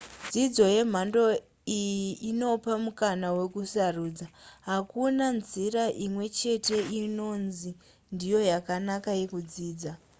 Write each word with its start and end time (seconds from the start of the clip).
dzidzo 0.31 0.65
yemhando 0.75 1.21
iyi 1.79 2.09
inopa 2.29 2.71
mukana 2.83 3.27
wekusarudza 3.37 4.25
hakuna 4.69 5.25
nzira 5.39 5.83
imwe 6.05 6.25
chete 6.37 6.77
inonzi 6.99 7.69
ndiyo 8.13 8.39
yakanaka 8.51 9.09
yekudzidza 9.19 9.91